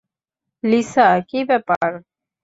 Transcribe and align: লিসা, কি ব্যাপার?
লিসা, 0.63 1.07
কি 1.29 1.39
ব্যাপার? 1.49 1.89